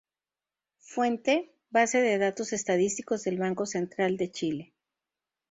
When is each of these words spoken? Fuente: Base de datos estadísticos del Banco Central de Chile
Fuente: 0.79 1.53
Base 1.69 2.01
de 2.01 2.17
datos 2.17 2.53
estadísticos 2.53 3.21
del 3.21 3.37
Banco 3.37 3.67
Central 3.67 4.17
de 4.17 4.31
Chile 4.31 4.73